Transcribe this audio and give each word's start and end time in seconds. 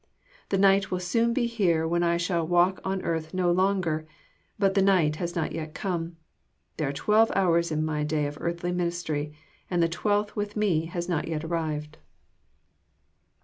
The 0.49 0.57
night 0.57 0.89
will 0.89 0.99
soon 0.99 1.31
be 1.31 1.45
here 1.45 1.87
when 1.87 2.01
I 2.01 2.17
shall 2.17 2.47
walk 2.47 2.79
on 2.83 3.03
earth 3.03 3.35
no 3.35 3.51
long 3.51 3.85
er: 3.87 4.07
but 4.57 4.73
the 4.73 4.81
night 4.81 5.17
has 5.17 5.35
not 5.35 5.51
yet 5.51 5.75
come. 5.75 6.17
There 6.77 6.89
are 6.89 6.91
twelve 6.91 7.31
hours 7.35 7.71
in 7.71 7.85
my 7.85 8.03
day 8.03 8.25
of 8.25 8.39
earthly 8.41 8.71
ministry, 8.71 9.31
and 9.69 9.83
the 9.83 9.87
twelfth 9.87 10.35
with 10.35 10.55
Me 10.57 10.85
has 10.85 11.07
not 11.07 11.27
arrived." 11.29 11.99